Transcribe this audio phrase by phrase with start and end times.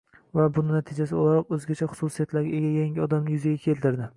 [0.37, 4.09] va buning natijasi o‘laroq o‘zgacha xususiyatlarga ega «yangi odam»ni yuzaga keltirdi.